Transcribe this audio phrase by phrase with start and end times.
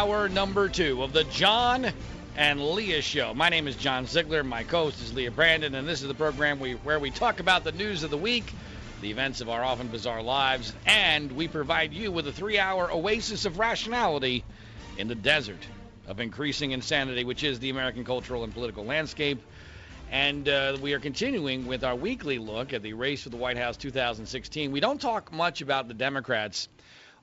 [0.00, 1.86] hour number two of the John
[2.34, 3.34] and Leah Show.
[3.34, 4.42] My name is John Ziegler.
[4.42, 7.64] My co-host is Leah Brandon, and this is the program we, where we talk about
[7.64, 8.50] the news of the week,
[9.02, 13.44] the events of our often bizarre lives, and we provide you with a three-hour oasis
[13.44, 14.42] of rationality
[14.96, 15.68] in the desert
[16.08, 19.42] of increasing insanity, which is the American cultural and political landscape.
[20.10, 23.58] And uh, we are continuing with our weekly look at the race for the White
[23.58, 24.72] House 2016.
[24.72, 26.70] We don't talk much about the Democrats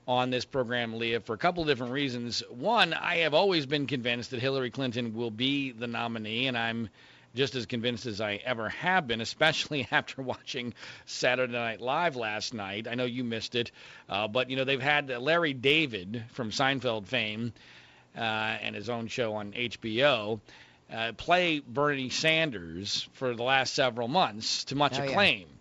[0.08, 2.42] on this program, Leah, for a couple of different reasons.
[2.48, 6.88] One, I have always been convinced that Hillary Clinton will be the nominee, and I'm
[7.34, 10.72] just as convinced as I ever have been, especially after watching
[11.04, 12.88] Saturday Night Live last night.
[12.88, 13.70] I know you missed it,
[14.08, 17.52] uh, but you know they've had Larry David from Seinfeld fame
[18.16, 20.40] uh, and his own show on HBO.
[20.90, 25.57] Uh, play Bernie Sanders for the last several months to much Oh, yeah.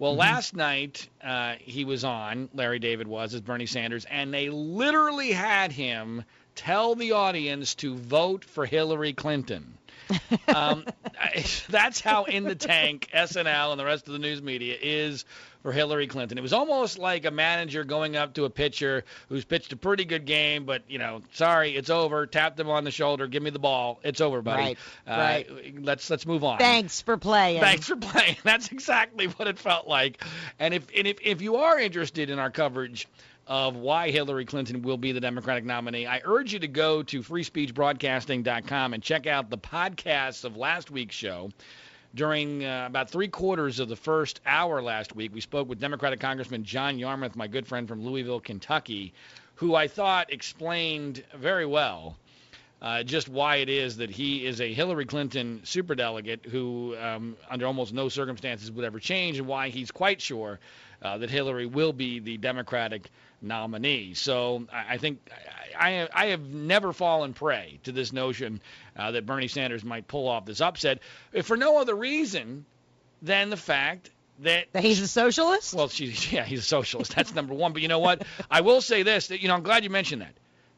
[0.00, 0.20] Well, Mm-hmm.
[0.20, 5.30] last night uh, he was on, Larry David was, as Bernie Sanders, and they literally
[5.30, 6.24] had him
[6.56, 9.76] tell the audience to vote for Hillary Clinton.
[10.48, 10.84] um,
[11.20, 15.24] I- that's how in the tank SNL and the rest of the news media is
[15.62, 16.38] for Hillary Clinton.
[16.38, 20.06] It was almost like a manager going up to a pitcher who's pitched a pretty
[20.06, 22.26] good game, but you know, sorry, it's over.
[22.26, 24.00] Tapped them on the shoulder, give me the ball.
[24.02, 24.62] It's over, buddy.
[24.62, 25.84] Right, Uh, right.
[25.84, 26.58] Let's let's move on.
[26.58, 27.60] Thanks for playing.
[27.60, 28.36] Thanks for playing.
[28.44, 30.24] That's exactly what it felt like.
[30.58, 33.06] And if and if, if you are interested in our coverage
[33.50, 37.20] of why Hillary Clinton will be the Democratic nominee, I urge you to go to
[37.20, 41.50] freespeechbroadcasting.com and check out the podcasts of last week's show.
[42.14, 46.20] During uh, about three quarters of the first hour last week, we spoke with Democratic
[46.20, 49.12] Congressman John Yarmuth, my good friend from Louisville, Kentucky,
[49.56, 52.16] who I thought explained very well
[52.82, 57.66] uh, just why it is that he is a Hillary Clinton superdelegate who, um, under
[57.66, 60.58] almost no circumstances, would ever change, and why he's quite sure
[61.02, 63.10] uh, that Hillary will be the Democratic
[63.42, 64.14] nominee.
[64.14, 65.20] So I, think
[65.78, 68.60] I, I, I have never fallen prey to this notion
[68.96, 71.00] uh, that Bernie Sanders might pull off this upset,
[71.32, 72.64] if for no other reason
[73.22, 75.74] than the fact that That he's a socialist?
[75.74, 77.14] well, she, yeah, he's a socialist.
[77.14, 77.72] That's number one.
[77.72, 78.24] But you know what?
[78.50, 79.28] I will say this.
[79.28, 80.34] That, you know, I'm glad you mentioned that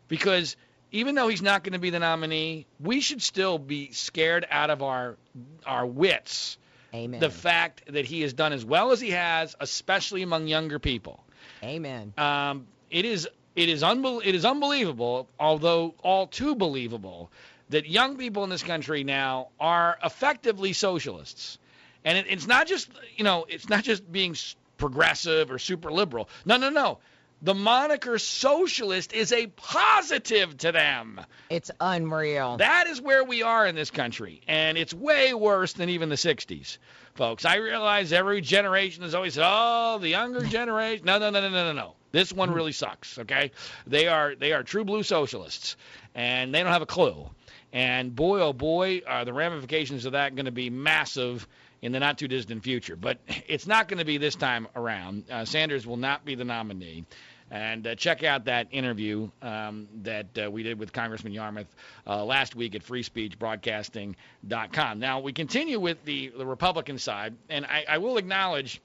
[0.09, 0.57] because
[0.91, 4.71] even though he's not going to be the nominee, we should still be scared out
[4.71, 5.17] of our
[5.65, 6.59] our wits.
[6.95, 7.21] Amen.
[7.21, 11.25] The fact that he has done as well as he has, especially among younger people.
[11.63, 12.13] Amen.
[12.19, 17.31] Um, it is it is unbel- it is unbelievable, although all too believable,
[17.69, 21.59] that young people in this country now are effectively socialists,
[22.05, 24.35] and it, it's not just you know it's not just being
[24.77, 26.29] progressive or super liberal.
[26.45, 26.99] No, no, no.
[27.45, 31.21] The moniker socialist is a positive to them.
[31.51, 32.59] It's unreal.
[32.59, 36.15] That is where we are in this country, and it's way worse than even the
[36.15, 36.79] 60s,
[37.15, 37.45] folks.
[37.45, 41.49] I realize every generation has always said, "Oh, the younger generation." No, no, no, no,
[41.49, 41.95] no, no, no.
[42.13, 43.19] This one really sucks.
[43.19, 43.51] Okay,
[43.89, 45.77] they are they are true blue socialists,
[46.15, 47.29] and they don't have a clue.
[47.73, 51.49] And boy, oh boy, are the ramifications of that going to be massive
[51.81, 52.97] in the not too distant future.
[52.97, 55.25] But it's not going to be this time around.
[55.31, 57.05] Uh, Sanders will not be the nominee.
[57.53, 61.67] And uh, check out that interview um, that uh, we did with Congressman Yarmuth
[62.07, 64.99] uh, last week at freespeechbroadcasting.com.
[64.99, 68.81] Now, we continue with the, the Republican side, and I, I will acknowledge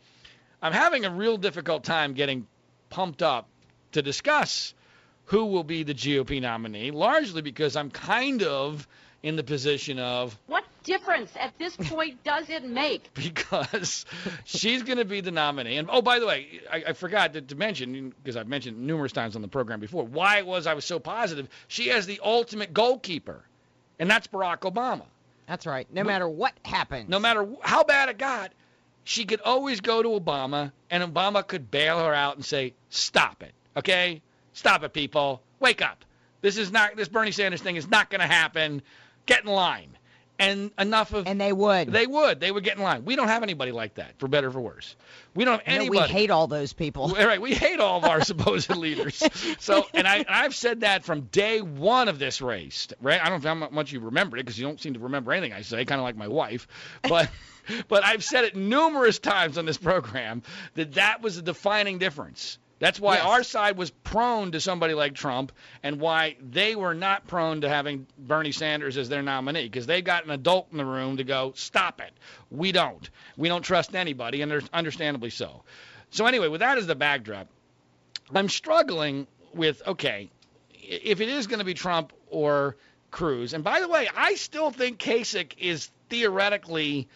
[0.61, 2.45] I'm having a real difficult time getting
[2.89, 3.47] pumped up
[3.93, 4.73] to discuss
[5.23, 8.85] who will be the GOP nominee, largely because I'm kind of
[9.23, 13.13] in the position of What difference at this point does it make?
[13.13, 14.05] because
[14.45, 15.77] she's going to be the nominee.
[15.77, 19.11] And oh, by the way, I, I forgot to, to mention because I've mentioned numerous
[19.11, 21.49] times on the program before why it was I was so positive.
[21.67, 23.43] She has the ultimate goalkeeper,
[23.99, 25.03] and that's Barack Obama.
[25.45, 25.87] That's right.
[25.93, 27.09] No matter what happens.
[27.09, 28.51] No matter how bad it got,
[29.03, 33.43] she could always go to Obama, and Obama could bail her out and say, "Stop
[33.43, 34.21] it, okay?
[34.53, 35.41] Stop it, people.
[35.59, 36.03] Wake up.
[36.41, 38.81] This is not this Bernie Sanders thing is not going to happen.
[39.25, 39.96] Get in line."
[40.39, 41.91] And enough of And they would.
[41.91, 42.39] they would.
[42.39, 43.05] They would get in line.
[43.05, 44.95] We don't have anybody like that, for better or for worse.
[45.33, 45.99] We don't have anybody.
[46.01, 47.15] we hate all those people.
[47.17, 49.23] Right, we hate all of our supposed leaders.
[49.59, 52.87] So, and I, and I've said that from day one of this race.
[53.01, 53.19] Right?
[53.23, 55.53] I don't know how much you remember it because you don't seem to remember anything
[55.53, 56.67] I say, kind of like my wife.
[57.01, 57.29] But,
[57.87, 60.43] but I've said it numerous times on this program
[60.75, 62.59] that that was a defining difference.
[62.79, 63.25] That's why Yes.
[63.25, 65.51] our side was prone to somebody like Trump,
[65.81, 70.01] and why they were not prone to having Bernie Sanders as their nominee, because they
[70.01, 72.13] got an adult in the room to go, "Stop it,
[72.51, 75.63] we don't, we don't trust anybody," and there's understandably so.
[76.11, 77.47] So anyway, with that as the backdrop,
[78.33, 80.29] I'm struggling with okay,
[80.71, 82.77] if it is going to be Trump or
[83.09, 87.07] Cruz, and by the way, I still think Kasich is theoretically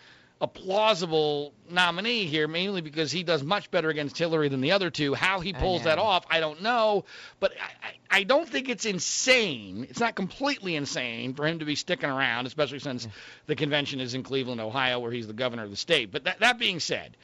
[0.42, 4.90] a plausible nominee here, mainly because he does much better against Hillary than the other
[4.90, 5.14] two.
[5.14, 7.06] How he pulls that off, I don't know.
[7.40, 9.86] But I, I don't think it's insane.
[9.88, 13.08] It's not completely insane for him to be sticking around, especially since
[13.46, 16.12] the convention is in Cleveland, Ohio, where he's the governor of the state.
[16.12, 17.16] But that, that being said,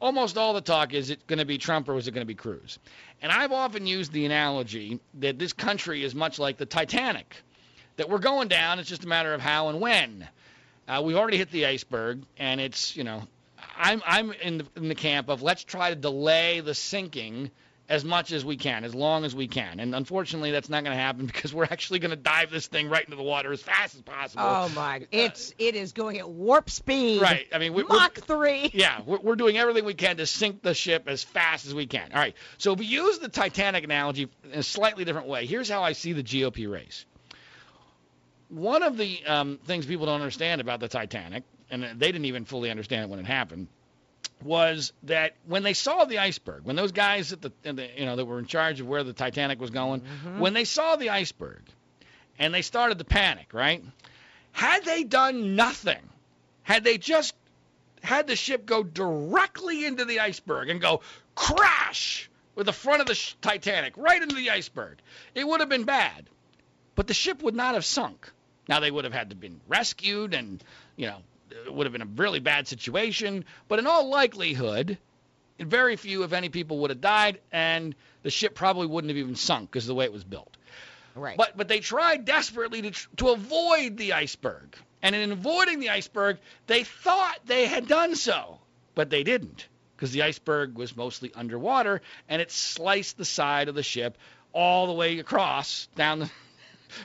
[0.00, 2.26] almost all the talk is it going to be Trump or is it going to
[2.26, 2.78] be Cruz?
[3.20, 7.34] And I've often used the analogy that this country is much like the Titanic,
[7.96, 8.78] that we're going down.
[8.78, 10.28] It's just a matter of how and when.
[10.90, 13.22] Uh, we've already hit the iceberg, and it's you know,
[13.76, 17.52] I'm I'm in the, in the camp of let's try to delay the sinking
[17.88, 19.80] as much as we can, as long as we can.
[19.80, 22.88] And unfortunately, that's not going to happen because we're actually going to dive this thing
[22.88, 24.42] right into the water as fast as possible.
[24.44, 25.06] Oh my!
[25.12, 27.22] It's it is going at warp speed.
[27.22, 27.46] Right.
[27.52, 28.70] I mean, we- we're- Mach three.
[28.74, 31.86] Yeah, we're, we're doing everything we can to sink the ship as fast as we
[31.86, 32.12] can.
[32.12, 32.34] All right.
[32.58, 35.92] So if we use the Titanic analogy in a slightly different way, here's how I
[35.92, 37.06] see the GOP race.
[38.50, 42.44] One of the um, things people don't understand about the Titanic, and they didn't even
[42.44, 43.68] fully understand it when it happened,
[44.42, 48.16] was that when they saw the iceberg, when those guys at the, the you know
[48.16, 50.02] that were in charge of where the Titanic was going,
[50.38, 51.62] when they saw the iceberg,
[52.38, 53.84] and they started to panic, right?
[54.52, 56.02] Had they done nothing,
[56.62, 57.34] had they just
[58.02, 61.02] had the ship go directly into the iceberg and go
[61.34, 64.98] crash with the front of the sh- Titanic right into the iceberg,
[65.34, 66.26] it would have been bad.
[66.96, 68.32] But the ship would not have sunk.
[68.70, 70.62] Now they would have had to been rescued and,
[70.96, 71.18] you know,
[71.50, 74.96] it would have been a really bad situation, but in all likelihood,
[75.58, 79.34] very few if any people would have died and the ship probably wouldn't have even
[79.34, 80.56] sunk because of the way it was built.
[81.16, 81.36] Right.
[81.36, 86.38] But but they tried desperately to to avoid the iceberg, and in avoiding the iceberg,
[86.68, 88.60] they thought they had done so,
[88.94, 89.66] but they didn't
[89.96, 94.16] because the iceberg was mostly underwater and it sliced the side of the ship
[94.52, 96.30] all the way across down the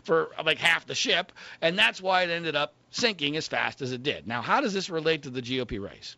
[0.04, 3.92] for like half the ship, and that's why it ended up sinking as fast as
[3.92, 4.28] it did.
[4.28, 6.16] Now, how does this relate to the GOP race?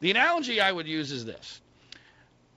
[0.00, 1.60] The analogy I would use is this.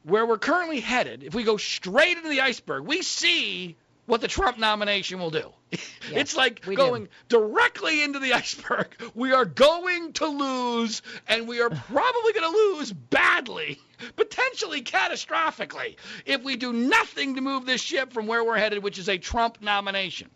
[0.04, 3.76] Where we're currently headed, if we go straight into the iceberg, we see
[4.08, 5.52] what the Trump nomination will do.
[6.12, 6.82] it's like we do.
[6.82, 8.88] going directly into the iceberg.
[9.16, 13.80] We are going to lose, and we are probably going to lose badly,
[14.16, 15.96] potentially catastrophically,
[16.26, 19.18] if we do nothing to move this ship from where we're headed, which is a
[19.18, 20.30] Trump nomination.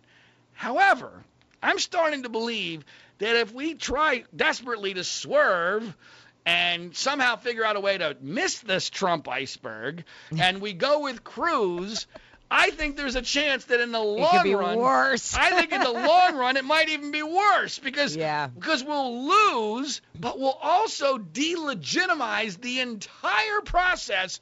[0.56, 1.24] However,
[1.62, 2.84] I'm starting to believe
[3.20, 5.96] that if we try desperately to swerve
[6.46, 10.04] and somehow figure out a way to miss this Trump iceberg
[10.38, 12.08] and we go with Cruz,
[12.50, 15.36] I think there's a chance that in the it long could be run, worse.
[15.36, 18.48] I think in the long run it might even be worse because Yeah.
[18.48, 24.40] because we'll lose, but we'll also delegitimize the entire process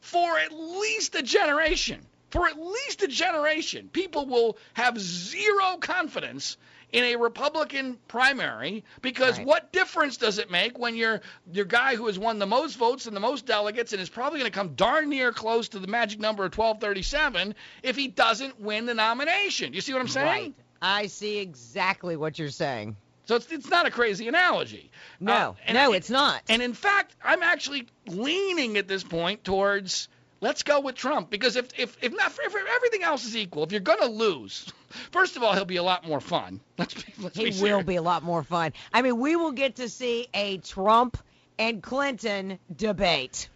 [0.00, 2.04] for at least a generation.
[2.36, 6.56] For at least a generation, people will have zero confidence
[6.92, 9.46] in a Republican primary because Right.
[9.46, 11.20] what difference does it make when your
[11.52, 14.38] your guy who has won the most votes and the most delegates and is probably
[14.38, 18.60] going to come darn near close to the magic number of 1237 if he doesn't
[18.60, 19.72] win the nomination?
[19.72, 20.26] You see what I'm saying?
[20.26, 20.54] Right.
[20.80, 22.96] I see exactly what you're saying.
[23.24, 24.90] So it's, it's not a crazy analogy.
[25.18, 26.42] No, Uh, no, it's not.
[26.48, 30.08] And in fact, I'm actually leaning at this point towards
[30.40, 33.72] let's go with Trump because if if if not if everything else is equal, if
[33.72, 34.72] you're going to lose,
[35.12, 36.60] first of all, he'll be a lot more fun.
[36.78, 38.72] Let's be let's he be will be a lot more fun.
[38.92, 41.18] I mean, we will get to see a Trump
[41.58, 43.48] and Clinton debate.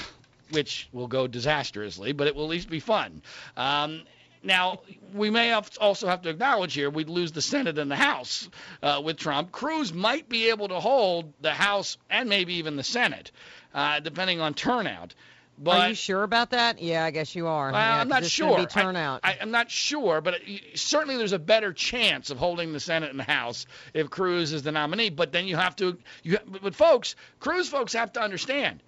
[0.52, 3.22] which will go disastrously, but it will at least be fun.
[3.58, 4.04] Um,
[4.44, 4.82] now,
[5.14, 8.50] we may have also have to acknowledge here we'd lose the Senate and the House
[8.82, 9.52] uh, with Trump.
[9.52, 13.32] Cruz might be able to hold the House and maybe even the Senate,
[13.74, 15.16] uh, depending on turnout.
[15.58, 16.80] But are you sure about that?
[16.82, 17.72] Yeah, I guess you are.
[17.72, 18.58] Well, yeah, I'm not sure.
[18.58, 19.22] Be turnout.
[19.24, 22.80] I, I'm not sure, but uh, it, certainly there's a better chance of holding the
[22.80, 25.10] Senate and the House if Cruz is the nominee.
[25.10, 28.82] But then you have to, you, but folks, Cruz folks have to understand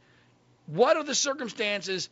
[0.67, 2.09] what are the circumstances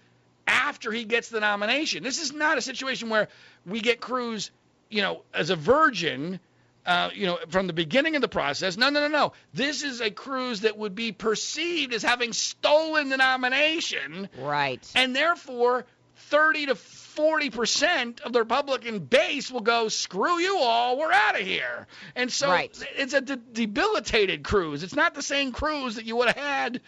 [0.47, 2.01] after he gets the nomination.
[2.01, 3.27] This is not a situation where
[3.65, 4.49] we get Cruz,
[4.89, 6.39] you know, as a virgin.
[6.87, 8.77] Uh, you know, from the beginning of the process.
[8.77, 9.33] No, no, no, no.
[9.53, 14.81] This is a Cruz that would be perceived as having stolen the nomination right.
[14.95, 20.97] and therefore 30 to 40 percent of the Republican base will go, "Screw you all,
[20.97, 22.71] we're out of here." And so Right.
[22.95, 24.81] it's a de- debilitated Cruz.
[24.83, 26.81] It's not the same Cruz that you would have had.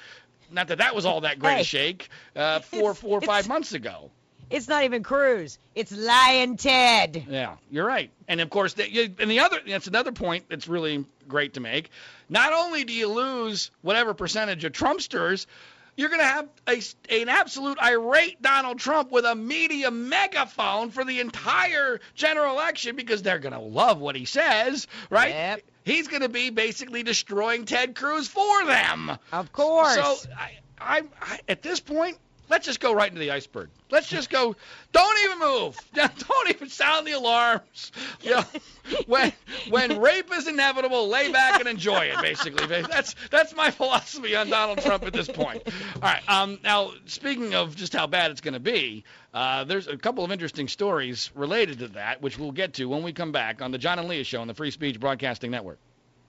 [0.51, 1.61] Not that that was all that great Hey.
[1.61, 4.11] a shake uh, four, four or five months ago.
[4.49, 5.59] It's not even Cruz.
[5.75, 7.25] It's Lion Ted.
[7.29, 8.09] Yeah, you're right.
[8.27, 11.91] And of course, the, and the other that's another point that's really great to make.
[12.29, 15.45] Not only do you lose whatever percentage of Trumpsters,
[15.99, 21.03] you're going to have a, an absolute irate Donald Trump with a media megaphone for
[21.03, 25.29] the entire general election because they're going to love what he says, right?
[25.29, 25.61] Yep.
[25.83, 29.11] He's going to be basically destroying Ted Cruz for them.
[29.33, 29.95] Of course.
[29.95, 32.17] So I, I, I, at this point,
[32.49, 33.69] let's just go right into the iceberg.
[33.91, 34.55] Let's just go.
[34.91, 35.77] Don't even move.
[35.93, 37.91] Don't even sound the alarms.
[38.21, 38.43] You know,
[39.07, 39.31] when
[39.69, 42.21] when rape is inevitable, lay back and enjoy it.
[42.21, 45.61] Basically, that's that's my philosophy on Donald Trump at this point.
[45.95, 46.21] All right.
[46.27, 46.59] Um.
[46.63, 50.31] Now, speaking of just how bad it's going to be, uh, there's a couple of
[50.31, 53.77] interesting stories related to that, which we'll get to when we come back on the
[53.77, 55.79] John and Leah Show on the Free Speech Broadcasting Network.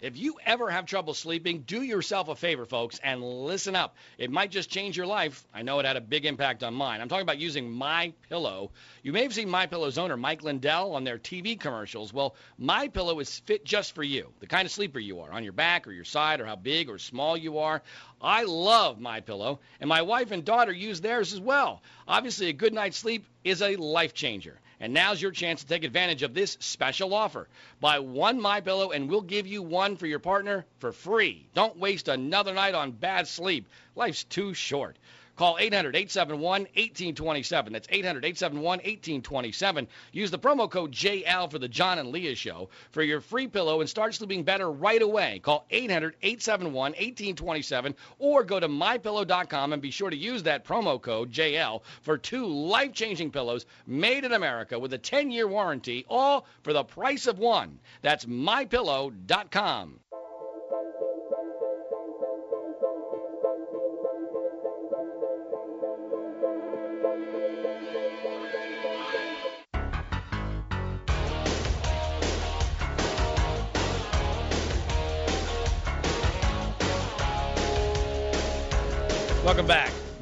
[0.00, 3.96] If you ever have trouble sleeping, do yourself a favor, folks, and listen up.
[4.16, 5.46] It might just change your life.
[5.52, 7.02] I know it had a big impact on mine.
[7.02, 8.70] I'm talking about using My Pillow.
[9.02, 12.14] You may have seen My Pillow's owner, Mike Lindell, on their TV commercials.
[12.14, 15.44] Well, My Pillow is fit just for you, the kind of sleeper you are, on
[15.44, 17.82] your back or your side, or how big or small you are.
[18.22, 21.82] I love My Pillow, and my wife and daughter use theirs as well.
[22.08, 24.58] Obviously, a good night's sleep is a life changer.
[24.80, 27.48] And now's your chance to take advantage of this special offer.
[27.80, 31.46] Buy one My Pillow and we'll give you one for your partner for free.
[31.54, 33.68] Don't waste another night on bad sleep.
[33.94, 34.96] Life's too short.
[35.40, 37.72] Call 800 871 1827.
[37.72, 39.88] That's 800 871 1827.
[40.12, 43.80] Use the promo code JL for the John and Leah Show for your free pillow
[43.80, 45.40] and start sleeping better right away.
[45.42, 51.00] Call 800 871 1827 or go to mypillow.com and be sure to use that promo
[51.00, 56.04] code JL for two life changing pillows made in America with a 10 year warranty,
[56.10, 57.78] all for the price of one.
[58.02, 60.00] That's mypillow.com.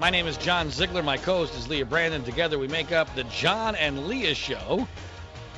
[0.09, 1.03] My name is John Ziegler.
[1.03, 2.25] My co-host is Leah Brandon.
[2.25, 4.89] Together we make up the John and Leah Show,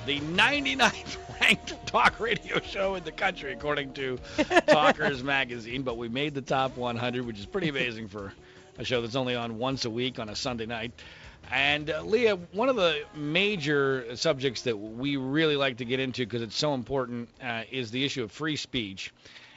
[0.07, 4.19] the 99th ranked talk radio show in the country, according to
[4.67, 5.83] Talkers Magazine.
[5.83, 8.33] But we made the top 100, which is pretty amazing for
[8.77, 10.91] a show that's only on once a week on a Sunday night.
[11.53, 16.27] And uh, Leah, one of the major subjects that we really like to get into
[16.27, 19.13] because it's so important uh, is the issue of free speech.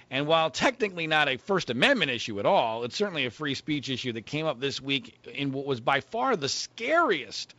[0.10, 3.90] And while technically not a First Amendment issue at all, it's certainly a free speech
[3.90, 7.56] issue that came up this week in what was by far the scariest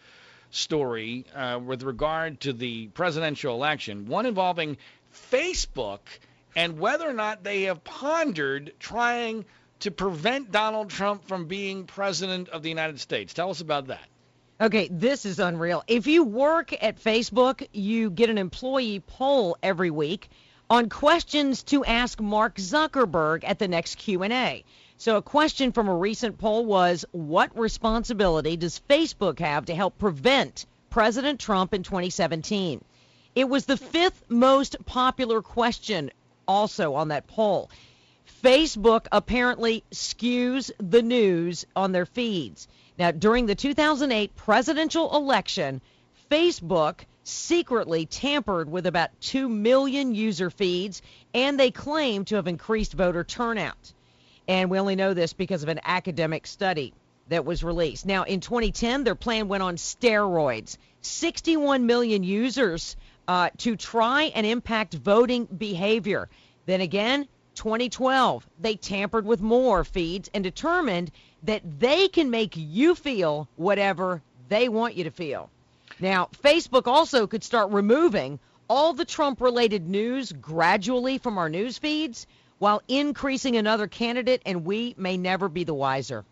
[0.51, 4.77] story uh, with regard to the presidential election, one involving
[5.33, 6.01] Facebook
[6.57, 9.45] and whether or not they have pondered trying
[9.81, 13.35] to prevent Donald Trump from being president of the United States.
[13.35, 14.07] Tell us about that.
[14.61, 15.83] Okay, this is unreal.
[15.89, 20.31] If you work at Facebook, you get an employee poll every week
[20.71, 24.65] on questions to ask Mark Zuckerberg at the next Q&A.
[24.97, 29.99] So a question from a recent poll was what responsibility does Facebook have to help
[29.99, 32.83] prevent President Trump in 2017?
[33.35, 36.11] It was the fifth most popular question
[36.47, 37.71] also on that poll.
[38.43, 42.69] Facebook apparently skews the news on their feeds.
[42.99, 45.81] Now, during the 2008 presidential election,
[46.31, 51.03] Facebook secretly tampered with about 2 million user feeds,
[51.33, 53.93] and they claim to have increased voter turnout.
[54.47, 56.93] And we only know this because of an academic study
[57.29, 58.07] that was released.
[58.07, 60.77] Now, in 2010, their plan went on steroids.
[61.01, 66.29] 61 million users uh, to try and impact voting behavior.
[66.67, 71.11] Then again, 2012, they tampered with more feeds and determined
[71.45, 75.51] that they can make you feel whatever they want you to feel.
[76.01, 81.79] Now, Facebook also could start removing all the Trump related news gradually from our news
[81.79, 82.27] feeds
[82.59, 86.25] while increasing another candidate, and we may never be the wiser.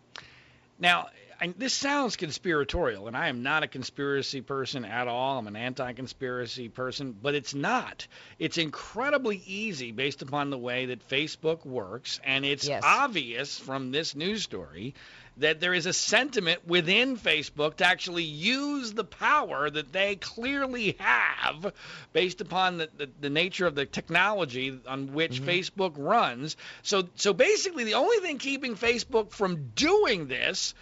[0.79, 1.07] Now,
[1.39, 5.37] I, this sounds conspiratorial, and I am not a conspiracy person at all.
[5.39, 8.07] I'm an anti conspiracy person, but it's not.
[8.39, 12.83] It's incredibly easy based upon the way that Facebook works, and it's Yes.
[12.85, 14.93] obvious from this news story
[15.37, 20.95] that there is a sentiment within Facebook to actually use the power that they clearly
[20.99, 21.73] have
[22.11, 25.49] based upon the, the, the nature of the technology on which mm-hmm.
[25.49, 26.55] Facebook runs.
[26.81, 30.73] So so basically the only thing keeping Facebook from doing this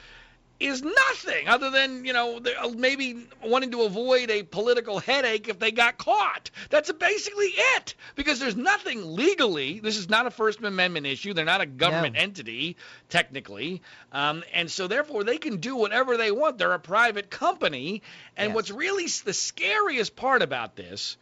[0.61, 2.39] is nothing other than you know
[2.75, 6.51] maybe wanting to avoid a political headache if they got caught.
[6.69, 9.79] That's basically it because there's nothing legally.
[9.79, 11.33] This is not a First Amendment issue.
[11.33, 12.21] They're not a government No.
[12.21, 12.77] entity
[13.09, 16.57] technically, um, and so therefore they can do whatever they want.
[16.57, 18.01] They're a private company,
[18.37, 18.55] and Yes.
[18.55, 21.17] what's really the scariest part about this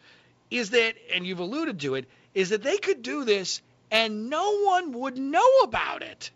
[0.50, 4.62] is that, and you've alluded to it, is that they could do this and no
[4.64, 6.30] one would know about it.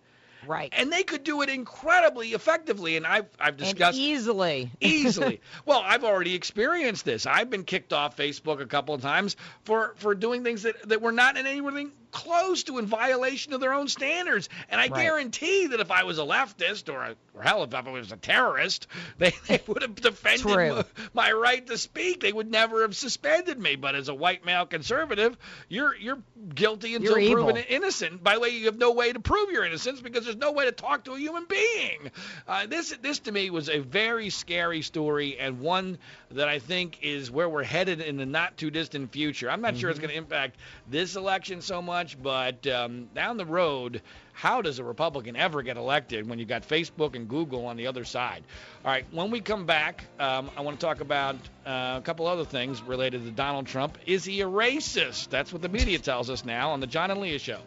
[0.46, 0.72] Right.
[0.76, 2.96] And they could do it incredibly effectively.
[2.96, 4.70] And I've I've And discussed easily.
[4.80, 5.40] easily.
[5.66, 7.26] well, I've already experienced this.
[7.26, 11.00] I've been kicked off Facebook a couple of times for for doing things that that
[11.00, 14.48] were not in anything close to in violation of their own standards.
[14.70, 15.02] And I Right.
[15.02, 18.16] guarantee that if I was a leftist or, a, or hell, if I was a
[18.16, 18.86] terrorist,
[19.18, 22.20] they, they would have defended my, my right to speak.
[22.20, 23.74] They would never have suspended me.
[23.76, 25.36] But as a white male conservative,
[25.68, 26.18] you're you're
[26.54, 28.22] guilty until You're proven innocent.
[28.22, 30.66] By the way, you have no way to prove your innocence because there's no way
[30.66, 32.10] to talk to a human being.
[32.46, 35.98] Uh, this this to me was a very scary story and one
[36.34, 39.50] that I think is where we're headed in the not too distant future.
[39.50, 40.56] I'm not sure it's going to impact
[40.88, 45.76] this election so much, but um, down the road, how does a Republican ever get
[45.76, 48.42] elected when you've got Facebook and Google on the other side?
[48.84, 52.26] All right, when we come back, um, I want to talk about uh, a couple
[52.26, 53.96] other things related to Donald Trump.
[54.06, 55.30] Is he a racist?
[55.30, 57.60] That's what the media tells us now on the John and Leah Show.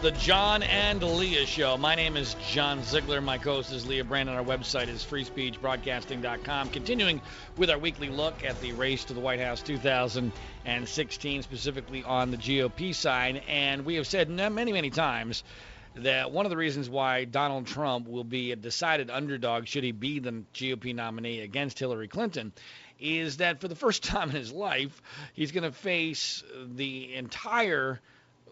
[0.00, 1.76] The John and Leah Show.
[1.76, 3.20] My name is John Ziegler.
[3.20, 4.36] My co-host is Leah Brandon.
[4.36, 6.68] Our website is freespeechbroadcasting.com.
[6.70, 7.20] Continuing
[7.56, 12.36] with our weekly look at the race to the White House 2016, specifically on the
[12.36, 13.42] GOP side.
[13.48, 15.42] And we have said many, many times
[15.96, 19.90] that one of the reasons why Donald Trump will be a decided underdog should he
[19.90, 22.52] be the GOP nominee against Hillary Clinton
[23.00, 25.02] is that for the first time in his life,
[25.32, 26.44] he's going to face
[26.76, 28.00] the entire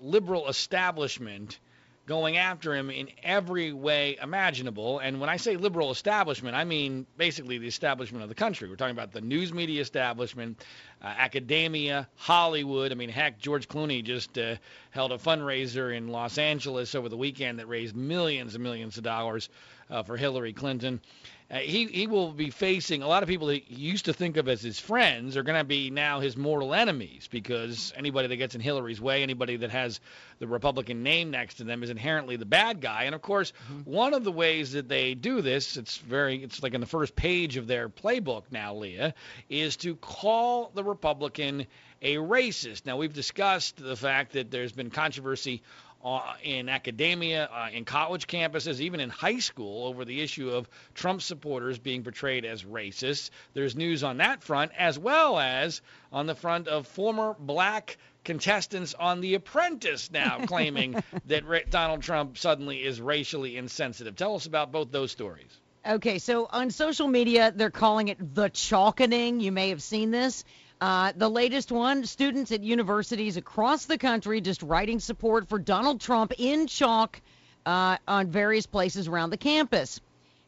[0.00, 1.58] liberal establishment
[2.06, 5.00] going after him in every way imaginable.
[5.00, 8.68] And when I say liberal establishment, I mean basically the establishment of the country.
[8.68, 10.64] We're talking about the news media establishment,
[11.02, 12.92] uh, academia, Hollywood.
[12.92, 14.54] I mean, heck, George Clooney just uh,
[14.90, 19.02] held a fundraiser in Los Angeles over the weekend that raised millions and millions of
[19.02, 19.48] dollars
[19.90, 21.00] uh, for Hillary Clinton.
[21.48, 24.36] Uh, he he will be facing a lot of people that he used to think
[24.36, 28.36] of as his friends are going to be now his mortal enemies because anybody that
[28.36, 30.00] gets in Hillary's way, anybody that has
[30.40, 33.04] the Republican name next to them is inherently the bad guy.
[33.04, 33.52] And of course,
[33.84, 37.14] one of the ways that they do this, it's very it's like in the first
[37.14, 39.14] page of their playbook now, Leah,
[39.48, 41.66] is to call the Republican
[42.02, 42.86] a racist.
[42.86, 45.62] Now we've discussed the fact that there's been controversy
[46.04, 50.68] uh, in academia, uh, in college campuses, even in high school, over the issue of
[50.94, 53.30] Trump supporters being portrayed as racists.
[53.54, 55.82] There's news on that front, as well as
[56.12, 62.36] on the front of former black contestants on The Apprentice now claiming that Donald Trump
[62.38, 64.16] suddenly is racially insensitive.
[64.16, 65.60] Tell us about both those stories.
[65.88, 69.38] Okay, so on social media, they're calling it the chalkening.
[69.38, 70.44] You may have seen this.
[70.80, 76.00] Uh, the latest one students at universities across the country just writing support for Donald
[76.00, 77.20] Trump in chalk
[77.64, 80.00] uh, on various places around the campus.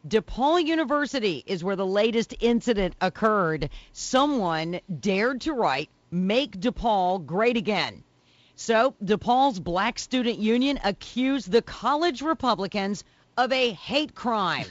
[0.07, 3.71] DePaul University is where the latest incident occurred.
[3.93, 8.05] Someone dared to write, Make DePaul Great Again.
[8.55, 13.03] So, DePaul's Black Student Union accused the college Republicans
[13.37, 14.67] of a hate crime.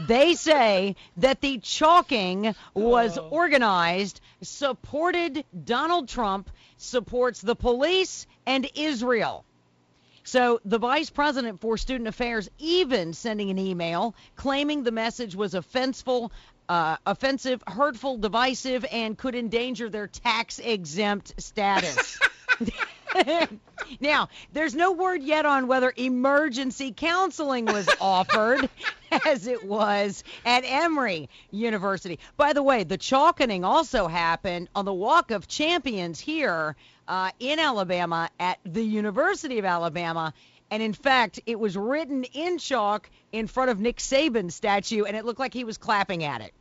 [0.00, 3.28] They say that the chalking was Oh.
[3.28, 9.44] organized, supported Donald Trump, supports the police and Israel.
[10.24, 15.54] So the vice president for student affairs even sending an email claiming the message was
[15.54, 16.30] offenseful,
[16.68, 22.18] uh, offensive, hurtful, divisive, and could endanger their tax exempt status.
[24.00, 28.68] now, there's no word yet on whether emergency counseling was offered,
[29.26, 32.18] as it was at Emory University.
[32.36, 36.76] By the way, the chalkening also happened on the Walk of Champions here
[37.08, 40.32] uh, in Alabama at the University of Alabama.
[40.70, 45.16] And in fact, it was written in chalk in front of Nick Saban's statue, and
[45.16, 46.54] it looked like he was clapping at it.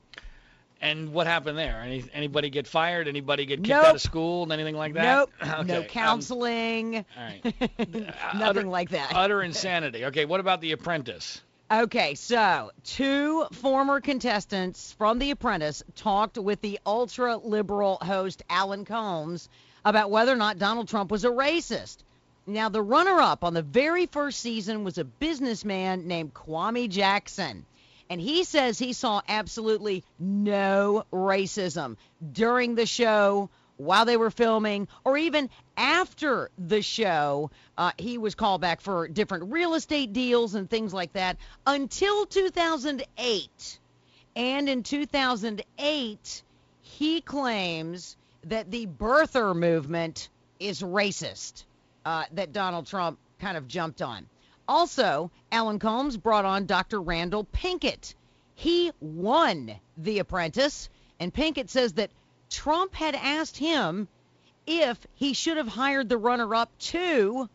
[0.81, 1.79] And what happened there?
[1.85, 3.07] Any, anybody get fired?
[3.07, 3.85] Anybody get kicked Nope.
[3.85, 4.43] out of school?
[4.43, 5.03] and Anything like that?
[5.03, 7.43] Nope, Okay, no um, counseling, all right.
[7.77, 9.11] nothing Utter- like that.
[9.15, 10.05] Utter insanity.
[10.05, 11.39] Okay, what about The Apprentice?
[11.71, 18.83] Okay, so two former contestants from The Apprentice talked with the ultra liberal host Alan
[18.83, 19.47] Colmes
[19.85, 21.97] about whether or not Donald Trump was a racist.
[22.47, 27.65] Now, the runner up on the very first season was a businessman named Kwame Jackson.
[28.11, 31.95] And he says he saw absolutely no racism
[32.33, 37.51] during the show, while they were filming, or even after the show.
[37.77, 42.25] Uh, he was called back for different real estate deals and things like that until
[42.25, 43.79] 2008.
[44.35, 46.43] And in 2008,
[46.81, 50.27] he claims that the birther movement
[50.59, 51.63] is racist,
[52.03, 54.27] uh, that Donald Trump kind of jumped on.
[54.67, 57.01] Also, Alan Colmes brought on Dr.
[57.01, 58.13] Randall Pinkett.
[58.55, 62.11] He won The Apprentice, and Pinkett says that
[62.49, 64.07] Trump had asked him
[64.67, 67.49] if he should have hired the runner up to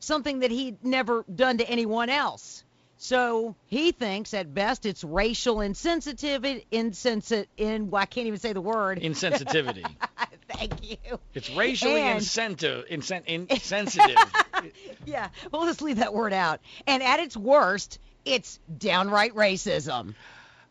[0.00, 2.64] something that he'd never done to anyone else.
[3.04, 8.52] So he thinks at best it's racial insensitivity, insensit, in, well, I can't even say
[8.52, 9.00] the word.
[9.00, 9.84] Insensitivity.
[10.48, 11.18] Thank you.
[11.34, 12.86] It's racially And- insensitive.
[12.88, 14.16] Insen- insensitive.
[15.04, 16.60] Yeah, well, let's leave that word out.
[16.86, 20.14] And at its worst, it's downright racism.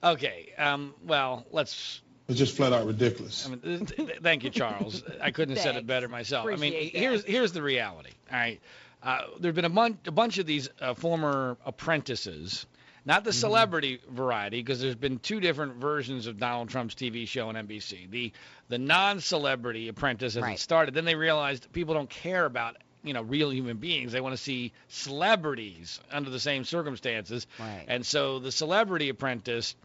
[0.02, 0.54] okay.
[0.58, 0.94] Um.
[1.06, 3.46] Well, let's It's just flat out ridiculous.
[3.46, 5.04] I mean, th- th- thank you, Charles.
[5.22, 6.46] I couldn't have said it better myself.
[6.48, 7.00] I mean, Appreciate that.
[7.00, 8.12] here's here's the reality.
[8.32, 8.62] All right,
[9.03, 12.65] uh, there've been a, bun- a bunch of these uh, former apprentices,
[13.05, 13.25] not Mm-hmm.
[13.25, 17.55] the celebrity variety, because there's been two different versions of Donald Trump's TV show on
[17.55, 18.09] NBC.
[18.09, 18.31] The
[18.69, 20.53] the non-celebrity apprentice as Right.
[20.55, 20.93] it started.
[20.93, 24.11] Then they realized people don't care about you know real human beings.
[24.11, 27.47] They want to see celebrities under the same circumstances.
[27.59, 27.85] Right.
[27.87, 29.75] And so the celebrity apprentice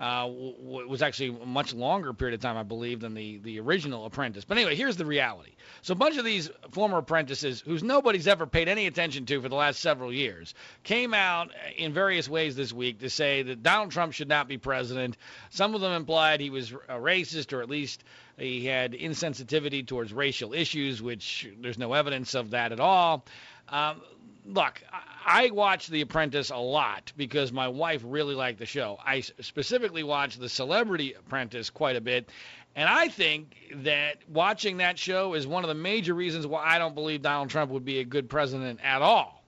[0.00, 3.60] uh, w- was actually a much longer period of time, I believe, than the, the
[3.60, 4.46] original apprentice.
[4.46, 5.52] But anyway, here's the reality.
[5.82, 9.50] So a bunch of these former apprentices, whose nobody's ever paid any attention to for
[9.50, 13.90] the last several years, came out in various ways this week to say that Donald
[13.90, 15.18] Trump should not be president.
[15.50, 18.02] Some of them implied he was a racist, or at least
[18.38, 23.26] he had insensitivity towards racial issues, which there's no evidence of that at all.
[23.68, 24.00] Um,
[24.46, 25.00] look, I
[25.46, 28.98] I watch The Apprentice a lot because my wife really liked the show.
[29.04, 32.28] I specifically watch The Celebrity Apprentice quite a bit.
[32.74, 36.78] And I think that watching that show is one of the major reasons why I
[36.78, 39.44] don't believe Donald Trump would be a good president at all.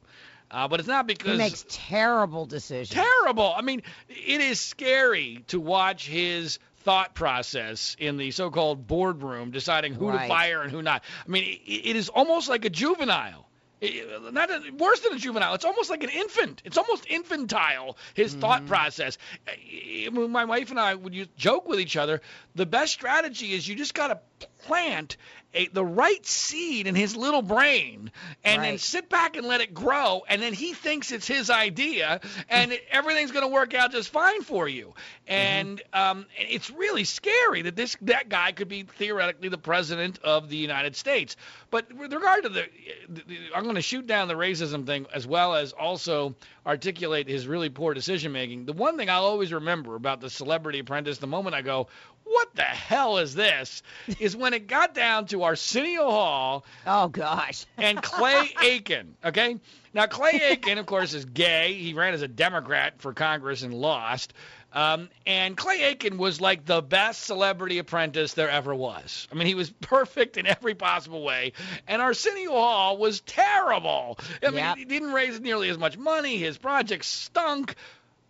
[0.50, 2.90] Uh, but it's not because He makes terrible decisions.
[2.90, 3.54] terrible.
[3.56, 9.94] I mean, it is scary to watch his thought process in the so-called boardroom deciding
[9.94, 10.22] who Right.
[10.22, 11.02] to fire and who not.
[11.26, 13.48] I mean, it, it is almost like a juvenile.
[13.82, 15.54] Not a, worse than a juvenile.
[15.54, 16.62] It's almost like an infant.
[16.64, 17.96] It's almost infantile.
[18.14, 18.68] His thought hmm.
[18.68, 19.18] process.
[19.48, 22.20] I- I- My wife and I would use, joke with each other.
[22.54, 25.16] The best strategy is you just got to plant
[25.54, 28.10] a, the right seed in his little brain,
[28.44, 32.20] and then sit back and let it grow, and then he thinks it's his idea,
[32.48, 34.94] and everything's going to work out just fine for you.
[35.26, 40.48] And um, it's really scary that this that guy could be theoretically the president of
[40.48, 41.36] the United States.
[41.70, 42.64] But with regard to the,
[43.08, 46.34] the, the I'm going to shoot down the racism thing as well as also
[46.66, 48.66] articulate his really poor decision making.
[48.66, 51.88] The one thing I'll always remember about the Celebrity Apprentice, the moment I go,
[52.32, 53.82] "What the hell is this?"
[54.18, 57.66] is when it got down to Arsenio Hall Oh gosh.
[57.76, 59.14] and Clay Aiken.
[59.24, 59.58] Okay,
[59.94, 61.74] now Clay Aiken, of course, is gay.
[61.74, 64.32] He ran as a Democrat for Congress and lost.
[64.74, 69.28] Um, and Clay Aiken was like the best celebrity apprentice there ever was.
[69.30, 71.52] I mean, he was perfect in every possible way.
[71.86, 74.18] And Arsenio Hall was terrible.
[74.42, 74.76] I mean, Yep.
[74.78, 76.38] he didn't raise nearly as much money.
[76.38, 77.74] His project stunk.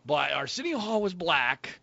[0.05, 1.79] But Arsenio Hall was black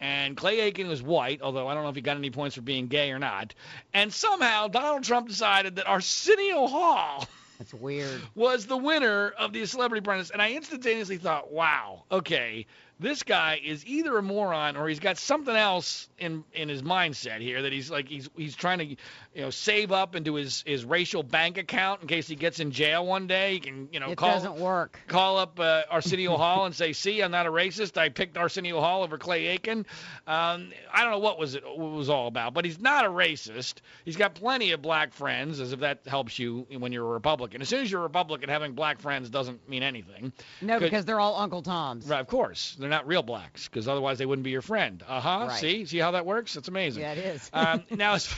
[0.00, 2.62] and Clay Aiken was white, although I don't know if he got any points for
[2.62, 3.54] being gay or not.
[3.94, 7.26] And somehow Donald Trump decided that Arsenio Hall
[7.58, 8.20] That's weird.
[8.34, 12.66] was the winner of the Celebrity Apprentice, and I instantaneously thought, wow, okay,
[12.98, 17.40] this guy is either a moron or he's got something else in in his mindset
[17.40, 18.96] here that he's like he's he's trying to you
[19.36, 23.04] know save up into his his racial bank account in case he gets in jail
[23.04, 23.54] one day.
[23.54, 24.98] He can you know It call doesn't work.
[25.08, 27.98] call up uh, Arsenio Hall and say, "See, I'm not a racist.
[27.98, 29.84] I picked Arsenio Hall over Clay Aiken."
[30.26, 33.04] Um, I don't know what was it what it was all about, but he's not
[33.04, 33.74] a racist.
[34.06, 37.60] He's got plenty of black friends, as if that helps you when you're a Republican.
[37.60, 40.32] As soon as you're a Republican, having black friends doesn't mean anything.
[40.62, 42.06] No, because they're all Uncle Toms.
[42.06, 45.02] Right, of course, they're not real blacks, because otherwise they wouldn't be your friend.
[45.06, 45.46] Uh huh.
[45.48, 45.60] Right.
[45.60, 46.56] See, see how that works?
[46.56, 47.02] It's amazing.
[47.02, 47.50] Yeah, it is.
[47.52, 48.34] um, now, as,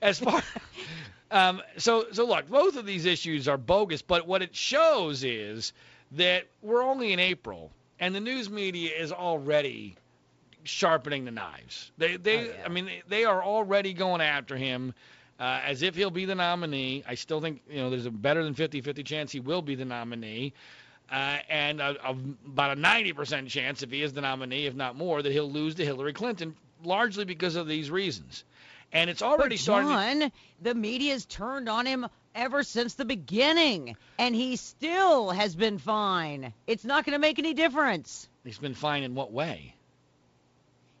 [0.00, 0.42] as far,
[1.30, 5.72] um, so so look, both of these issues are bogus, but what it shows is
[6.12, 9.96] that we're only in April, and the news media is already
[10.64, 11.90] sharpening the knives.
[11.98, 12.62] They they Oh, yeah.
[12.64, 14.94] I mean they, they are already going after him.
[15.40, 17.02] Uh, as if he'll be the nominee.
[17.08, 19.84] I still think you know there's a better than 50-50 chance he will be the
[19.84, 20.52] nominee,
[21.12, 22.10] uh, and a, a,
[22.46, 25.74] about a 90% chance if he is the nominee, if not more, that he'll lose
[25.76, 28.44] to Hillary Clinton, largely because of these reasons.
[28.92, 29.88] And it's already But starting.
[29.90, 29.94] to-
[30.26, 35.78] John, the media's turned on him ever since the beginning, and he still has been
[35.78, 36.52] fine.
[36.66, 38.28] It's not going to make any difference.
[38.44, 39.74] He's been fine in what way?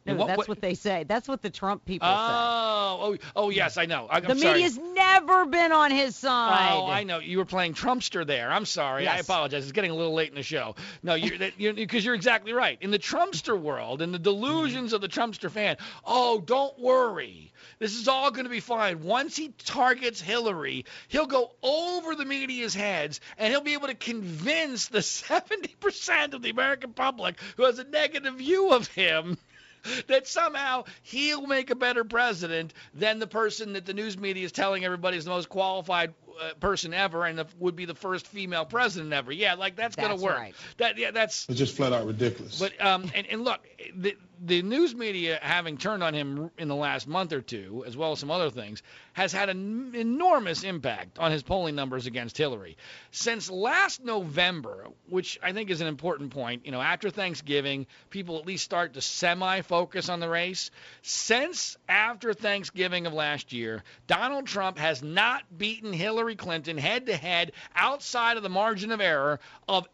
[0.04, 1.04] No, What- that's what- what, they say.
[1.04, 2.14] That's what the Trump people say.
[2.14, 4.08] Oh, oh, oh, yes, I know.
[4.10, 4.54] I, The sorry.
[4.54, 6.72] media's never been on his side.
[6.72, 7.18] Oh, I know.
[7.18, 8.50] You were playing Trumpster there.
[8.50, 9.06] I'm sorry.
[9.06, 9.62] I apologize.
[9.62, 10.74] It's getting a little late in the show.
[11.02, 12.78] No, you're because you're, you're exactly right.
[12.80, 14.96] In the Trumpster world, in the delusions mm-hmm.
[14.96, 17.52] of the Trumpster fan, oh, don't worry.
[17.78, 19.02] This is all going to be fine.
[19.02, 23.94] Once he targets Hillary, he'll go over the media's heads and he'll be able to
[23.94, 29.38] convince the 70% of the American public who has a negative view of him
[30.08, 34.52] that somehow he'll make a better president than the person that the news media is
[34.52, 38.26] telling everybody is the most qualified uh, person ever and the, would be the first
[38.26, 39.32] female president ever.
[39.32, 40.36] Yeah, like that's, gonna work.
[40.36, 40.54] right.
[40.78, 41.48] That yeah, that's.
[41.48, 42.58] It's just flat out ridiculous.
[42.58, 43.60] But um, and, and look,
[43.94, 47.96] the the news media having turned on him in the last month or two, as
[47.96, 52.36] well as some other things, has had an enormous impact on his polling numbers against
[52.36, 52.76] Hillary.
[53.12, 58.38] Since last November, which I think is an important point, you know, after Thanksgiving, people
[58.38, 60.72] at least start to semi-focus on the race.
[61.02, 68.36] Since after Thanksgiving of last year, Donald Trump has not beaten Hillary Clinton head-to-head outside
[68.36, 69.88] of the margin of error of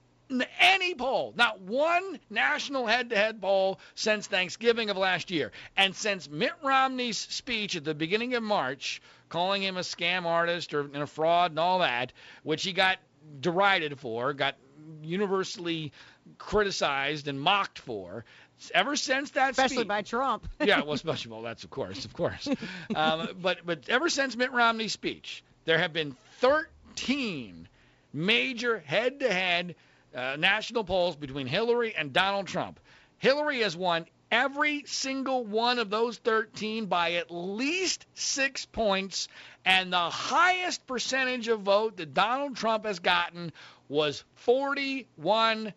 [0.61, 6.53] any poll, not one national head-to-head poll since Thanksgiving of last year, and since Mitt
[6.63, 11.07] Romney's speech at the beginning of March, calling him a scam artist or and a
[11.07, 12.99] fraud and all that, which he got
[13.41, 14.57] derided for, got
[15.03, 15.93] universally
[16.37, 18.25] criticized and mocked for.
[18.75, 20.49] Ever since that Especially speech, by Trump.
[20.61, 22.49] yeah, well, especially well, that's of course, of course.
[22.95, 27.69] Um, but but ever since Mitt Romney's speech, there have been 13
[28.13, 29.75] major head-to-head
[30.15, 32.81] uh, national polls between Hillary and Donald Trump.
[33.19, 39.29] Hillary has won every single one of those 13 by at least six points,
[39.65, 43.53] and the highest percentage of vote that Donald Trump has gotten
[43.89, 45.75] was 41%.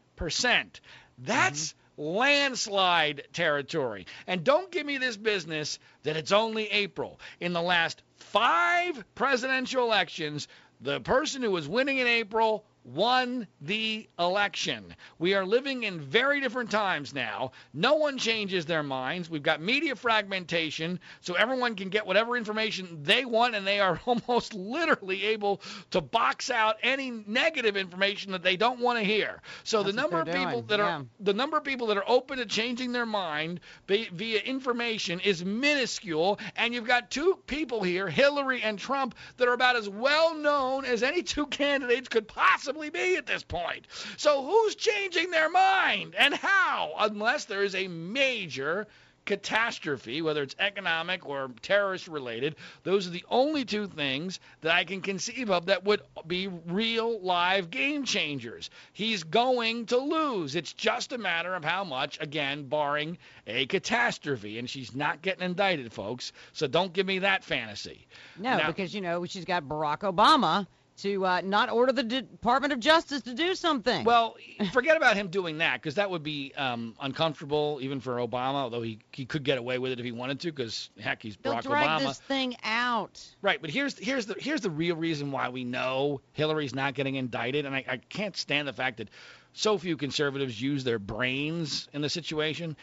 [1.19, 4.07] That's landslide territory.
[4.25, 7.19] And don't give me this business that it's only April.
[7.39, 10.47] In the last five presidential elections,
[10.81, 14.95] the person who was winning in April won the election.
[15.19, 17.51] We are living in very different times now.
[17.73, 19.29] No one changes their minds.
[19.29, 23.99] We've got media fragmentation, so everyone can get whatever information they want, and they are
[24.05, 29.41] almost literally able to box out any negative information that they don't want to hear.
[29.63, 30.97] So the That's what number of people doing, that yeah.
[30.99, 35.19] are the number of people that are open to changing their mind vi- via information
[35.19, 39.87] is minuscule, and you've got two people here, Hillary and Trump, that are about as
[39.87, 43.87] well known as any two candidates could possibly be at this point.
[44.17, 46.93] So who's changing their mind and how?
[46.99, 48.87] Unless there is a major
[49.23, 54.83] catastrophe, whether it's economic or terrorist related, those are the only two things that I
[54.83, 58.69] can conceive of that would be real live game changers.
[58.93, 60.55] He's going to lose.
[60.55, 64.57] It's just a matter of how much, again, barring a catastrophe.
[64.57, 66.33] And she's not getting indicted, folks.
[66.53, 68.07] So don't give me that fantasy.
[68.39, 70.65] No, Now- because you know she's got Barack Obama
[71.01, 74.03] to uh, not order the Department of Justice to do something.
[74.03, 74.35] Well,
[74.71, 78.81] forget about him doing that because that would be um, uncomfortable even for Obama, although
[78.81, 81.53] he, he could get away with it if he wanted to because, heck, he's they'll
[81.53, 82.07] Barack drag Obama.
[82.07, 83.23] this thing out.
[83.41, 87.15] Right, but here's here's the here's the real reason why we know Hillary's not getting
[87.15, 89.09] indicted, and I, I can't stand the fact that
[89.53, 92.77] so few conservatives use their brains in the situation.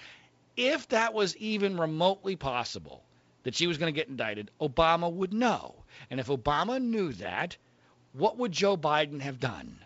[0.57, 3.05] If that was even remotely possible
[3.45, 5.77] that she was going to get indicted, Obama would know,
[6.11, 7.57] and if Obama knew that,
[8.13, 9.79] what would Joe Biden have done?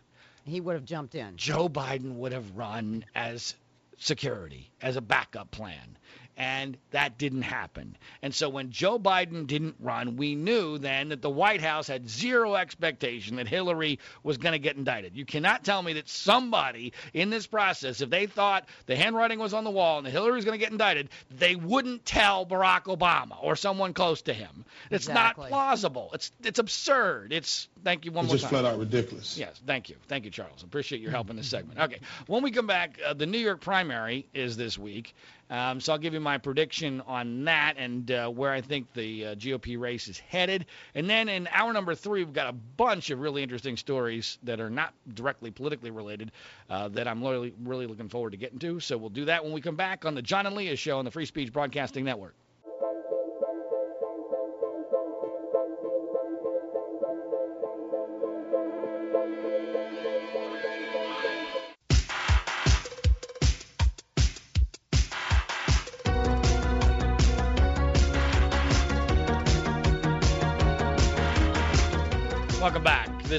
[0.45, 1.37] He would have jumped in.
[1.37, 3.55] Joe Biden would have run as
[3.99, 5.97] security, as a backup plan.
[6.37, 7.97] And that didn't happen.
[8.23, 12.09] And so when Joe Biden didn't run, we knew then that the White House had
[12.09, 15.14] zero expectation that Hillary was going to get indicted.
[15.14, 19.53] You cannot tell me that somebody in this process, if they thought the handwriting was
[19.53, 22.85] on the wall and that Hillary was going to get indicted, they wouldn't tell Barack
[22.85, 24.64] Obama or someone close to him.
[24.90, 25.42] It's Exactly.
[25.45, 26.11] not plausible.
[26.14, 27.33] It's it's absurd.
[27.33, 28.53] It's thank you one it's more just time.
[28.53, 29.37] Just flat out ridiculous.
[29.37, 29.97] Yes, thank you.
[30.09, 30.62] Thank you, Charles.
[30.62, 31.79] Appreciate your help in this segment.
[31.79, 35.14] Okay, when we come back, uh, the New York primary is this week.
[35.53, 39.27] Um, so I'll give you my prediction on that and uh, where I think the
[39.27, 40.65] uh, GOP race is headed.
[40.95, 44.61] And then in hour number three, we've got a bunch of really interesting stories that
[44.61, 46.33] are not directly politically related
[46.71, 48.81] uh, that I'm really, really looking forward to getting to.
[48.81, 51.05] So we'll do that when we come back on the John and Leah Show on
[51.05, 52.35] the Free Speech Broadcasting Network.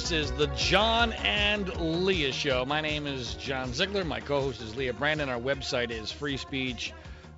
[0.04, 2.66] This is the John and Leah Show.
[2.66, 4.04] My name is John Ziegler.
[4.04, 5.30] My co host is Leah Brandon.
[5.30, 6.92] Our website is Free Speech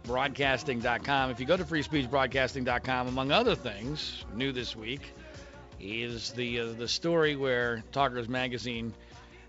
[0.08, 1.30] freespeechbroadcasting.com.
[1.30, 5.13] If you go to freespeechbroadcasting.com, among other things, new this week
[5.80, 8.95] is the uh, the story where Talkers Magazine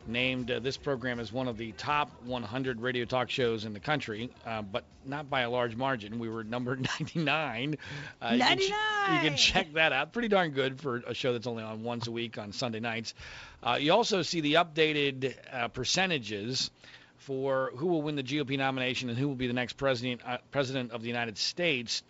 [0.09, 3.81] named uh, this program as one of the top 100 radio talk shows in the
[3.81, 6.19] country, uh, but not by a large margin.
[6.19, 7.77] We were number 99.
[8.21, 8.61] Uh, 99.
[8.61, 10.13] You can, you can, check that out.
[10.13, 13.15] Pretty darn good for a show that's only on once a week on Sunday nights.
[13.63, 16.71] Uh, you also see the updated uh, percentages
[17.19, 20.39] for who will win the GOP nomination and who will be the next president uh,
[20.51, 22.03] president of the United States.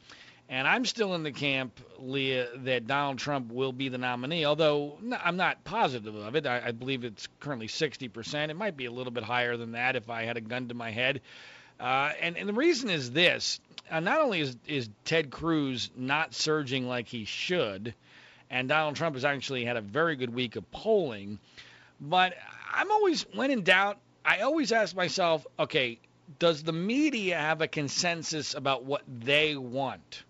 [0.48, 4.96] And I'm still in the camp, Leah, that Donald Trump will be the nominee, although
[5.24, 6.46] I'm not positive of it.
[6.46, 8.48] I, I believe it's currently 60%.
[8.50, 10.74] It might be a little bit higher than that if I had a gun to
[10.74, 11.20] my head.
[11.80, 16.32] Uh, and, and the reason is this uh, not only is, is Ted Cruz not
[16.32, 17.94] surging like he should,
[18.48, 21.38] and Donald Trump has actually had a very good week of polling,
[22.00, 22.34] but
[22.72, 25.98] I'm always, when in doubt, I always ask myself, okay,
[26.38, 30.24] does the media have a consensus about what they want?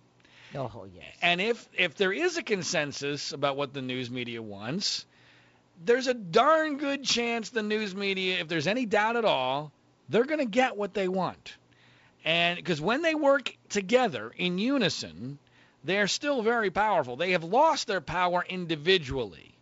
[0.56, 1.04] Oh, yes.
[1.22, 5.04] And if if there is a consensus about what the news media wants,
[5.84, 9.72] there's a darn good chance the news media, if there's any doubt at all,
[10.08, 11.56] they're going to get what they want.
[12.24, 15.38] And because when they work together in unison,
[15.84, 17.16] they're still very powerful.
[17.16, 19.54] They have lost their power individually.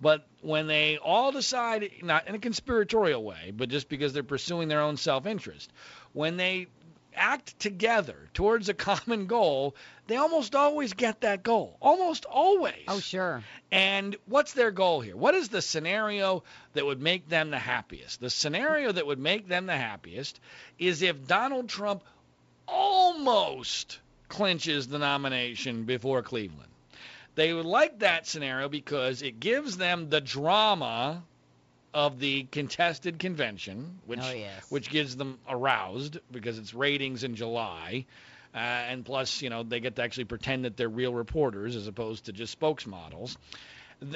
[0.00, 4.68] But when they all decide, not in a conspiratorial way, but just because they're pursuing
[4.68, 5.72] their own self interest,
[6.12, 6.68] when they
[7.16, 9.74] act together towards a common goal,
[10.06, 11.76] they almost always get that goal.
[11.80, 12.84] Almost always.
[12.88, 13.42] Oh, sure.
[13.72, 15.16] And what's their goal here?
[15.16, 18.20] What is the scenario that would make them the happiest?
[18.20, 20.38] The scenario that would make them the happiest
[20.78, 22.04] is if Donald Trump
[22.68, 23.98] almost
[24.28, 26.70] clinches the nomination before Cleveland.
[27.34, 31.22] They would like that scenario because it gives them the drama
[31.96, 34.70] of the contested convention, which oh, yes.
[34.70, 38.04] which gives them aroused because it's ratings in July.
[38.54, 41.86] Uh, and plus, you know, they get to actually pretend that they're real reporters as
[41.86, 43.38] opposed to just spokesmodels.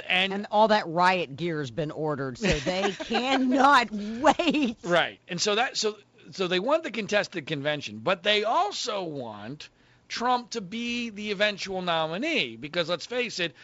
[0.07, 4.77] And, and all that riot gear has been ordered, so they cannot wait.
[4.85, 5.97] Right, and so that so
[6.33, 9.71] so they want the contested convention, but they also want
[10.07, 13.55] Trump to be the eventual nominee because let's face it,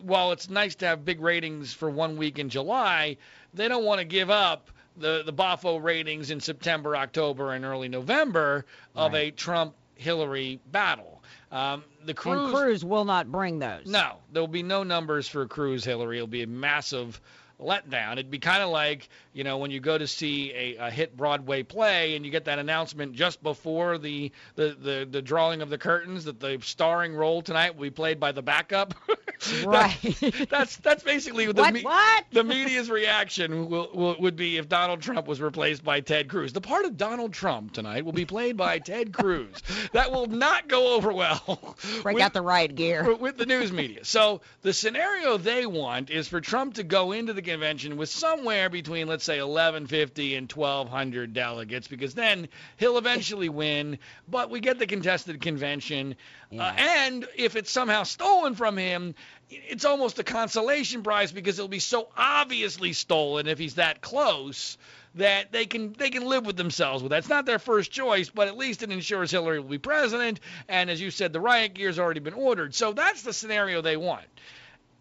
[0.00, 3.16] while it's nice to have big ratings for one week in July,
[3.54, 7.88] they don't want to give up the the Boffo ratings in September, October, and early
[7.88, 8.64] November
[8.94, 9.28] of right.
[9.28, 11.22] a Trump Hillary battle.
[11.50, 13.86] Um, the Cruz, and Cruz will not bring those.
[13.86, 16.16] No, there will be no numbers for Cruz Hillary.
[16.16, 17.20] It'll be a massive
[17.60, 18.12] letdown.
[18.12, 21.16] It'd be kind of like, you know, when you go to see a, a, hit
[21.16, 25.70] Broadway play and you get that announcement just before the, the, the, the drawing of
[25.70, 28.94] the curtains that the starring role tonight will be played by the backup.
[29.64, 29.96] right.
[30.02, 32.24] that, that's that's basically the, what, me- what?
[32.32, 36.52] the media's reaction will, will, would be if Donald Trump was replaced by Ted Cruz.
[36.52, 39.62] The part of Donald Trump tonight will be played by Ted Cruz.
[39.92, 41.76] That will not go over well.
[42.02, 43.14] Break with, out the riot gear.
[43.14, 44.04] With the news media.
[44.04, 48.68] So the scenario they want is for Trump to go into the convention with somewhere
[48.68, 53.98] between, let's say, 1150 and 1200 delegates, because then he'll eventually win.
[54.28, 56.16] But we get the contested convention,
[56.50, 56.66] yeah.
[56.66, 59.14] uh, and if it's somehow stolen from him,
[59.50, 64.76] it's almost a consolation prize because it'll be so obviously stolen if he's that close
[65.14, 67.18] that they can they can live with themselves with that.
[67.18, 70.40] It's not their first choice, but at least it ensures Hillary will be president.
[70.68, 72.74] And as you said, the riot gear's already been ordered.
[72.74, 74.24] So that's the scenario they want.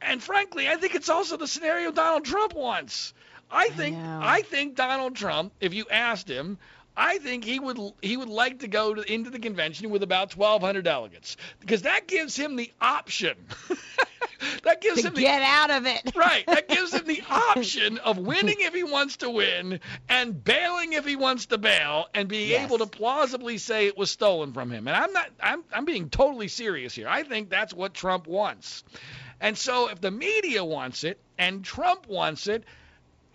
[0.05, 3.13] And frankly, I think it's also the scenario Donald Trump wants.
[3.51, 6.57] I think I, I think Donald Trump, if you asked him,
[6.95, 10.35] I think he would he would like to go to, into the convention with about
[10.35, 13.35] 1,200 delegates because that gives him the option.
[14.63, 16.11] that gives to him get the, out of it.
[16.15, 16.45] right.
[16.45, 21.05] That gives him the option of winning if he wants to win and bailing if
[21.05, 22.65] he wants to bail and being Yes.
[22.67, 24.87] able to plausibly say it was stolen from him.
[24.87, 27.07] And I'm not I'm I'm being totally serious here.
[27.07, 28.83] I think that's what Trump wants.
[29.43, 32.63] And so if the media wants it and Trump wants it,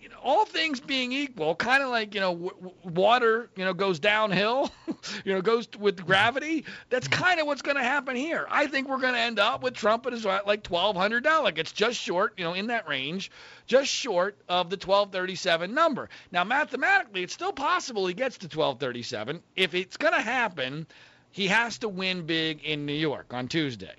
[0.01, 3.63] you know, all things being equal, kind of like you know, w- w- water, you
[3.63, 4.71] know, goes downhill,
[5.23, 6.65] you know, goes with gravity.
[6.89, 7.23] That's mm-hmm.
[7.23, 8.47] kind of what's going to happen here.
[8.49, 11.71] I think we're going to end up with Trump at his uh, like 1,200 delegates,
[11.73, 13.29] just short, you know, in that range,
[13.67, 16.09] just short of the 1237 number.
[16.31, 19.43] Now, mathematically, it's still possible he gets to 1237.
[19.55, 20.87] If it's going to happen,
[21.29, 23.93] he has to win big in New York on Tuesday.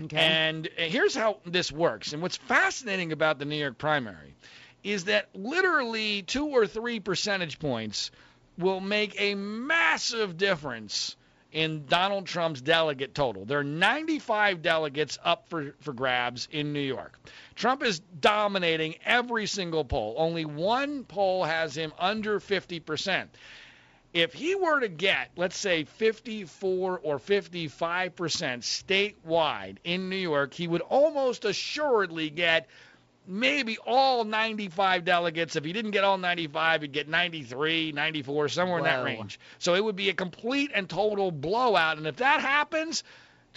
[0.00, 0.16] Okay.
[0.16, 2.12] And uh, here's how this works.
[2.12, 4.34] And what's fascinating about the New York primary
[4.84, 8.10] is that literally two or three percentage points
[8.56, 11.16] will make a massive difference
[11.50, 13.44] in Donald Trump's delegate total.
[13.44, 17.18] There are 95 delegates up for, for grabs in New York.
[17.54, 20.14] Trump is dominating every single poll.
[20.18, 23.28] Only one poll has him under 50%.
[24.14, 30.54] If he were to get, let's say, 54 or 55 percent statewide in New York,
[30.54, 32.66] he would almost assuredly get
[33.26, 35.54] maybe all 95 delegates.
[35.56, 39.38] If he didn't get all 95, he'd get 93, 94, somewhere in that range.
[39.58, 41.98] So it would be a complete and total blowout.
[41.98, 43.04] And if that happens,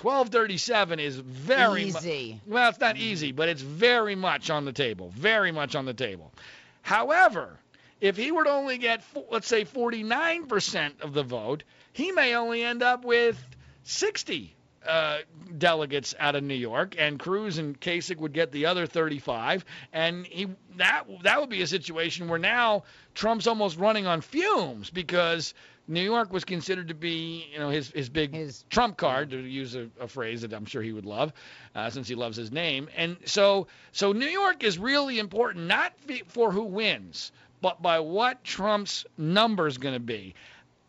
[0.02, 2.42] 1237 is very mu- Easy.
[2.46, 5.14] well, it's not easy, but it's very much on the table.
[5.16, 6.34] Very much on the table.
[6.82, 7.58] However,
[8.02, 12.64] if he were to only get, let's say, 49% of the vote, he may only
[12.64, 13.42] end up with
[13.84, 14.56] 60
[14.88, 15.20] uh,
[15.58, 20.26] delegates out of New York, and Cruz and Kasich would get the other 35, and
[20.26, 20.48] he
[20.78, 22.84] that that would be a situation where now
[23.14, 25.54] Trump's almost running on fumes because
[25.88, 29.38] New York was considered to be, you know, his his big His- trump card to
[29.38, 31.32] use a, a phrase that I'm sure he would love,
[31.76, 32.90] uh, since he loves his name.
[32.96, 35.94] And so so New York is really important, not
[36.30, 37.32] for who wins,
[37.62, 40.34] but by what Trump's number is going to be.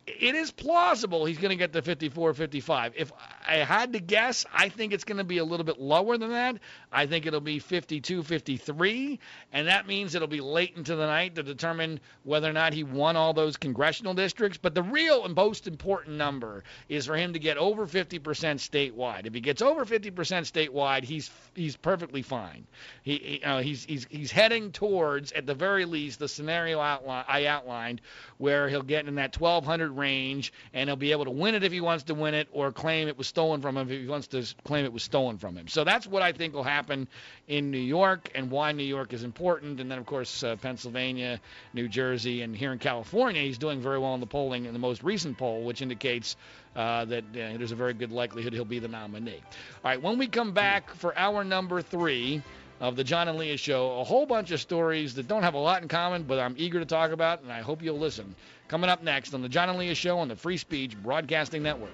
[0.05, 2.93] It is plausible he's going to get to 54, 55.
[2.97, 3.13] If
[3.47, 6.31] I had to guess, I think it's going to be a little bit lower than
[6.31, 6.57] that.
[6.91, 9.19] I think it'll be 52, 53,
[9.53, 12.83] and that means it'll be late into the night to determine whether or not he
[12.83, 14.57] won all those congressional districts.
[14.61, 19.25] But the real and most important number is for him to get over 50% statewide.
[19.25, 22.67] If he gets over 50% statewide, he's he's perfectly fine.
[23.03, 26.81] He, you uh, know, he's he's he's heading towards at the very least the scenario
[26.81, 28.01] outline I outlined
[28.37, 31.71] where he'll get in that 1200 range and he'll be able to win it if
[31.71, 34.27] he wants to win it or claim it was stolen from him if he wants
[34.27, 35.67] to claim it was stolen from him.
[35.67, 37.07] So that's what I think will happen
[37.47, 39.79] in New York and why New York is important.
[39.79, 41.39] And then of course uh, Pennsylvania,
[41.73, 44.79] New Jersey, and here in California he's doing very well in the polling in the
[44.79, 46.35] most recent poll, which indicates
[46.75, 49.41] uh, that uh, there's a very good likelihood he'll be the nominee.
[49.83, 52.41] All right, when we come back for hour number three
[52.79, 55.59] of the John and Leah Show, a whole bunch of stories that don't have a
[55.59, 58.35] lot in common, but I'm eager to talk about, and I hope you'll listen.
[58.67, 61.91] Coming up next on the John and Leah Show on the Free Speech Broadcasting Network.